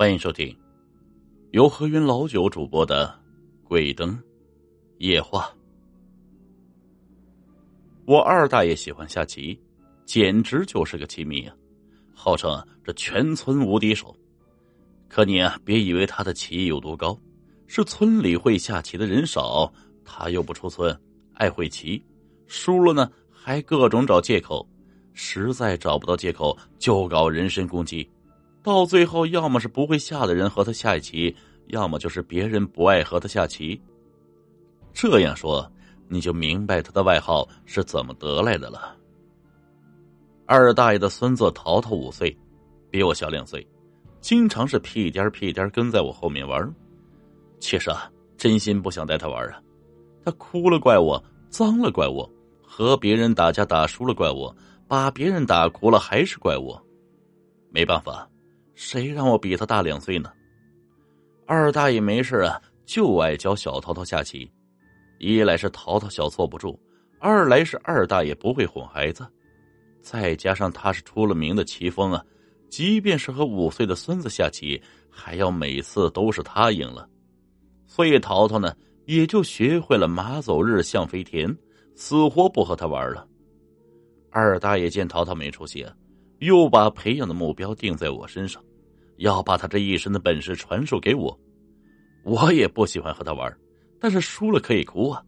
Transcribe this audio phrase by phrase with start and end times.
[0.00, 0.56] 欢迎收听
[1.50, 3.08] 由何云老九主播的
[3.68, 4.16] 《鬼灯
[4.98, 5.42] 夜话》。
[8.06, 9.60] 我二大爷喜欢下棋，
[10.04, 11.56] 简直就是个棋迷啊，
[12.14, 14.14] 号称这全村无敌手。
[15.08, 17.18] 可你啊，别以为他的棋艺有多高，
[17.66, 19.72] 是村里会下棋的人少，
[20.04, 20.96] 他又不出村，
[21.34, 22.00] 爱会棋，
[22.46, 24.64] 输了呢还各种找借口，
[25.12, 28.08] 实在找不到借口就搞人身攻击。
[28.68, 31.34] 到最后，要么是不会下的人和他下一棋，
[31.68, 33.80] 要么就是别人不爱和他下棋。
[34.92, 35.66] 这样说，
[36.06, 38.94] 你就明白他的外号是怎么得来的了。
[40.44, 42.36] 二大爷的孙子淘淘五岁，
[42.90, 43.66] 比我小两岁，
[44.20, 46.70] 经常是屁颠屁颠跟在我后面玩。
[47.60, 49.62] 其实啊，真心不想带他玩啊。
[50.22, 52.30] 他哭了怪我，脏了怪我，
[52.62, 54.54] 和别人打架打输了怪我，
[54.86, 56.78] 把别人打哭了还是怪我。
[57.70, 58.28] 没办法。
[58.80, 60.30] 谁让我比他大两岁呢？
[61.48, 64.48] 二大爷没事啊，就爱教小淘淘下棋。
[65.18, 66.78] 一来是淘淘小坐不住，
[67.18, 69.26] 二来是二大爷不会哄孩子，
[70.00, 72.24] 再加上他是出了名的棋风啊，
[72.70, 77.08] 即便是和五岁的孙子下棋，还要每次都是他赢了。
[77.88, 78.72] 所以淘淘呢，
[79.06, 81.52] 也就学会了马走日象飞田，
[81.96, 83.26] 死活不和他玩了。
[84.30, 85.84] 二大爷见淘淘没出息，
[86.38, 88.62] 又把培养的目标定在我身上。
[89.18, 91.38] 要把他这一身的本事传授给我，
[92.24, 93.56] 我也不喜欢和他玩，
[94.00, 95.22] 但是输了可以哭啊！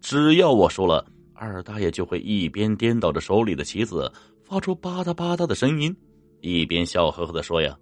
[0.00, 4.10] 只要我输了，二大爷就会一边颠倒着手里的棋子，
[4.42, 5.94] 发出吧嗒吧嗒的声音，
[6.40, 7.76] 一边笑呵呵的说：“呀，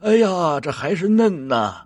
[0.00, 1.84] 哎呀，这还是嫩呐！”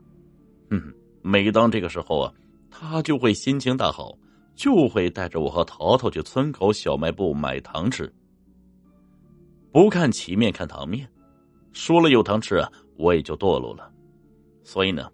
[0.71, 2.33] 嗯，每当这个时候啊，
[2.71, 4.17] 他就会心情大好，
[4.55, 8.13] 就会带着我和淘淘去村口小卖部买糖吃。
[9.73, 11.09] 不看棋面，看糖面，
[11.73, 12.71] 输了有糖吃啊！
[13.01, 13.91] 我也就堕落了，
[14.63, 15.11] 所以呢，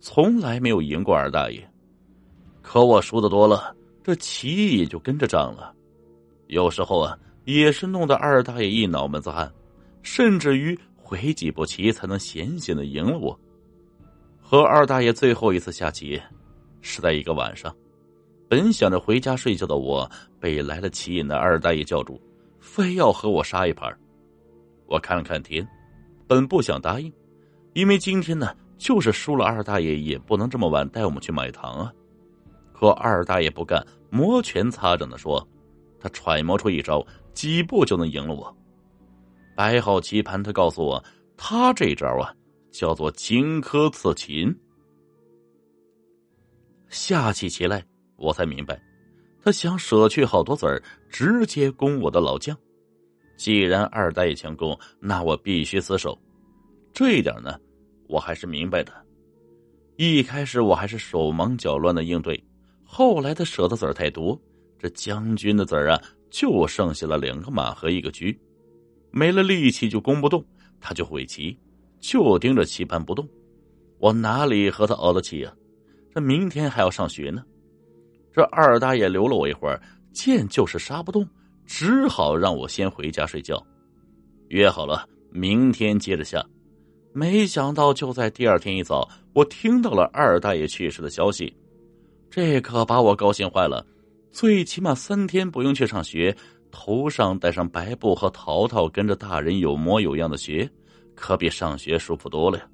[0.00, 1.70] 从来没有赢过二大爷。
[2.60, 5.72] 可我输的多了，这棋也就跟着涨了。
[6.48, 9.50] 有时候啊，也是弄得二大爷一脑门子汗，
[10.02, 13.38] 甚至于回几步棋才能险险的赢了我。
[14.40, 16.20] 和二大爷最后一次下棋，
[16.80, 17.74] 是在一个晚上。
[18.48, 20.10] 本想着回家睡觉的我，
[20.40, 22.20] 被来了棋瘾的二大爷叫住，
[22.58, 23.94] 非要和我杀一盘。
[24.86, 25.66] 我看了看天，
[26.26, 27.12] 本不想答应。
[27.78, 31.92] 因为今天呢，就是输了，二大爷也不能这么晚带我们去买糖啊。
[32.72, 35.46] 可二大爷不干，摩拳擦掌的说
[36.00, 38.52] ：“他揣摩出一招，几步就能赢了我。”
[39.54, 41.04] 摆好棋盘，他告诉我，
[41.36, 42.34] 他这招啊，
[42.72, 44.52] 叫做荆轲刺秦。
[46.88, 47.84] 下起棋来，
[48.16, 48.82] 我才明白，
[49.40, 52.58] 他想舍去好多子儿，直接攻我的老将。
[53.36, 56.18] 既然二大爷强攻，那我必须死守。
[56.92, 57.56] 这一点呢。
[58.08, 58.92] 我还是明白的，
[59.96, 62.42] 一开始我还是手忙脚乱的应对，
[62.82, 64.40] 后来他舍的子儿太多，
[64.78, 68.24] 这将军的子儿啊，就剩下了两个马和一个车，
[69.10, 70.44] 没了力气就攻不动，
[70.80, 71.58] 他就会棋，
[72.00, 73.28] 就盯着棋盘不动，
[73.98, 75.54] 我哪里和他熬得起呀？
[76.14, 77.44] 这明天还要上学呢，
[78.32, 79.80] 这二大爷留了我一会儿，
[80.12, 81.28] 见就是杀不动，
[81.66, 83.62] 只好让我先回家睡觉，
[84.48, 86.42] 约好了明天接着下。
[87.12, 91.52] 没想到，就在第二天一早，我听到了二大爷去世的消息，
[92.30, 93.84] 这可把我高兴坏了。
[94.30, 96.36] 最起码三天不用去上学，
[96.70, 100.70] 头上戴上白布和淘淘跟着大人有模有样的学，
[101.16, 102.68] 可比上学舒服多了呀。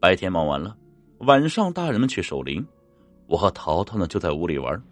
[0.00, 0.76] 白天忙完了，
[1.18, 2.66] 晚上大人们去守灵，
[3.26, 4.82] 我和淘淘呢就在屋里玩，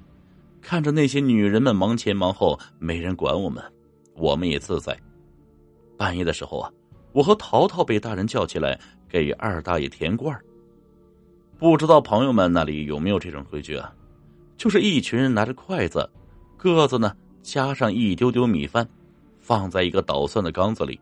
[0.60, 3.64] 看着那些女人们忙前忙后，没人管我们，
[4.14, 4.96] 我们也自在。
[5.96, 6.70] 半夜的时候啊。
[7.12, 8.78] 我和淘淘被大人叫起来
[9.08, 10.38] 给二大爷填罐
[11.58, 13.92] 不知道朋友们那里有没有这种规矩啊？
[14.56, 16.08] 就是一群人拿着筷子，
[16.56, 18.88] 各自呢加上一丢丢米饭，
[19.40, 20.98] 放在一个捣蒜的缸子里，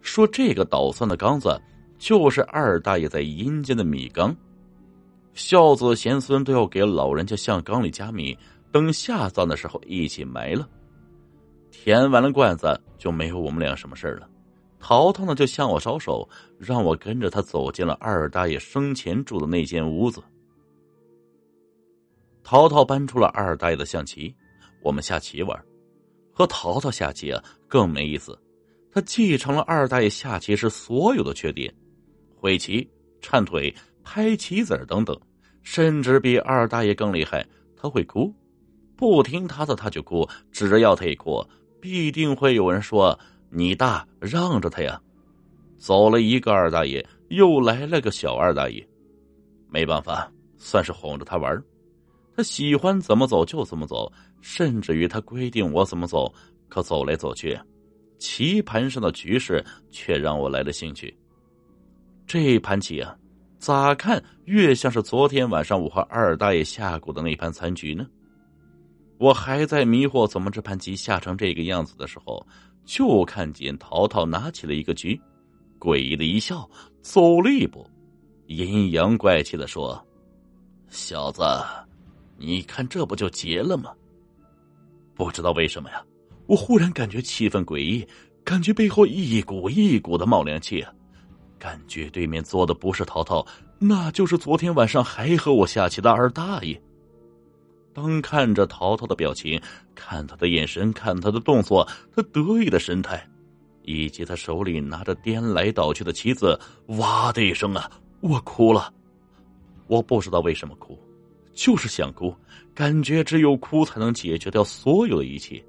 [0.00, 1.60] 说这个捣蒜的缸子
[1.98, 4.34] 就是二大爷在阴间的米缸，
[5.34, 8.36] 孝子贤孙都要给老人家向缸里加米，
[8.72, 10.68] 等下葬的时候一起埋了。
[11.70, 14.28] 填完了罐子，就没有我们俩什么事了。
[14.80, 20.22] 淘淘呢，就向我招手，让我跟着他走进了二大爷生前住的那间屋子。
[22.44, 24.34] 淘淘搬出了二大爷的象棋，
[24.80, 25.64] 我们下棋玩。
[26.32, 28.38] 和淘淘下棋啊，更没意思。
[28.92, 31.74] 他继承了二大爷下棋时所有的缺点：
[32.36, 32.88] 会棋、
[33.20, 33.74] 颤腿、
[34.04, 35.20] 拍棋子等等，
[35.62, 37.44] 甚至比二大爷更厉害。
[37.76, 38.32] 他会哭，
[38.96, 41.44] 不听他的他就哭，只要他一哭，
[41.80, 43.18] 必定会有人说。
[43.50, 45.00] 你大让着他呀！
[45.78, 48.86] 走了一个二大爷，又来了个小二大爷。
[49.70, 51.62] 没办法，算是哄着他玩
[52.36, 56.32] 他喜欢怎么走就怎么走，甚至于他规定我怎么走。
[56.68, 57.58] 可走来走去，
[58.18, 61.16] 棋盘上的局势却让我来了兴趣。
[62.26, 63.16] 这盘棋啊，
[63.58, 68.06] 咋看越像是昨天晚上我和二大爷下过的那盘残局呢？
[69.16, 72.46] 我还在迷惑怎么这盘棋下成这个样子的时候，
[72.88, 75.20] 就看见淘淘拿起了一个局，
[75.78, 76.66] 诡异的一笑，
[77.02, 77.86] 走了一步，
[78.46, 80.02] 阴阳怪气的说
[80.88, 81.42] ：“小子，
[82.38, 83.92] 你看这不就结了吗？”
[85.14, 86.02] 不知道为什么呀。
[86.46, 88.08] 我忽然感觉气氛诡异，
[88.42, 90.82] 感觉背后一股一股的冒凉气，
[91.58, 93.46] 感觉对面坐的不是淘淘，
[93.78, 96.80] 那就是昨天晚上还和我下棋的二大爷。
[97.92, 99.60] 当看着淘淘的表情，
[99.94, 103.26] 看他的眼神，看他的动作，他得意的神态，
[103.82, 106.58] 以及他手里拿着颠来倒去的棋子，
[106.98, 107.90] 哇的一声啊，
[108.20, 108.92] 我哭了。
[109.88, 110.96] 我不知道为什么哭，
[111.54, 112.34] 就是想哭，
[112.74, 115.64] 感觉只有哭才能解决掉所有的一切。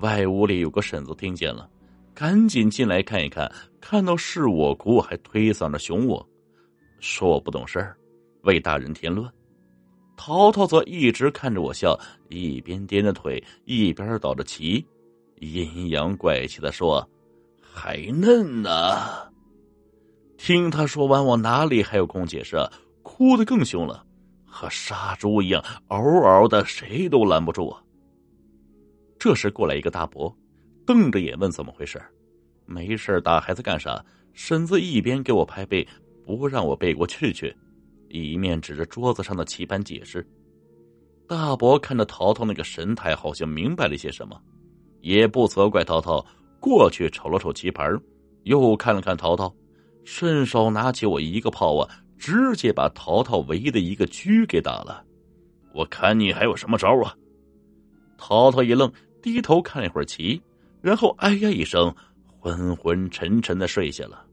[0.00, 1.68] 外屋里有个婶子听见了，
[2.14, 3.50] 赶紧进来看一看，
[3.80, 6.24] 看到是我哭，还推搡着熊我，
[7.00, 7.92] 说我不懂事，
[8.42, 9.32] 为大人添乱。
[10.18, 11.98] 淘淘则一直看着我笑，
[12.28, 14.84] 一边颠着腿，一边倒着棋，
[15.38, 17.08] 阴阳怪气的说
[17.62, 19.30] ：“还嫩呢。”
[20.36, 22.56] 听他说完，我哪里还有空解释，
[23.02, 24.04] 哭得更凶了，
[24.44, 27.80] 和杀猪一样，嗷嗷的，谁都拦不住啊。
[29.20, 30.36] 这时过来一个大伯，
[30.84, 32.02] 瞪着眼问怎么回事
[32.66, 34.04] 没事打孩子干啥？
[34.32, 35.86] 婶子一边给我拍背，
[36.26, 37.56] 不让我背过去去，
[38.08, 40.26] 一面指着桌子上的棋盘解释。
[41.26, 44.40] 大伯看着淘淘那个神态，好像明白了些什么，
[45.00, 46.24] 也不责怪淘淘，
[46.60, 47.98] 过去瞅了瞅棋盘，
[48.44, 49.54] 又看了看淘淘，
[50.04, 55.04] 顺手拿起我一个炮啊，直接把淘淘唯一的一个车给打了。
[55.74, 57.14] 我看你还有什么招啊？
[58.16, 58.92] 淘淘一愣。
[59.20, 60.40] 低头看了一会儿棋，
[60.80, 61.92] 然后哎呀一声，
[62.38, 64.24] 昏昏沉沉的睡下了。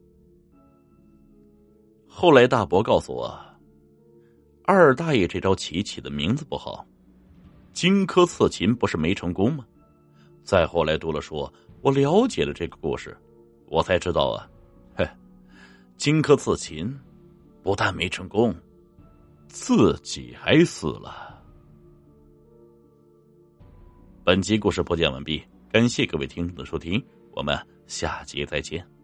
[2.08, 3.36] 后来大伯告诉我，
[4.68, 6.86] 二大爷这招棋起的名字不好
[7.72, 9.66] ，“荆轲刺秦”不是没成功吗？
[10.44, 11.48] 再后来读了书，
[11.82, 13.16] 我了解了这个故事，
[13.68, 14.50] 我才知道啊，
[14.96, 15.08] 嘿，
[15.98, 17.00] 荆轲刺秦，
[17.62, 18.56] 不但没成功，
[19.48, 21.44] 自己还死了。
[24.24, 27.04] 本集故事播讲完毕，感谢各位听众的收听，
[27.34, 28.95] 我们下集再见。